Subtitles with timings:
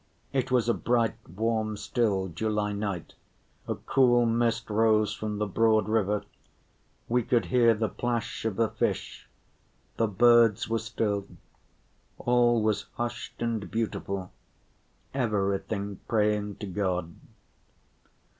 [0.33, 3.13] It was a bright, warm, still, July night,
[3.67, 6.25] a cool mist rose from the broad river,
[7.07, 9.29] we could hear the plash of a fish,
[9.97, 11.27] the birds were still,
[12.17, 14.31] all was hushed and beautiful,
[15.13, 17.13] everything praying to God.